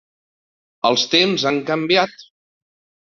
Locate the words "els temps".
0.89-1.45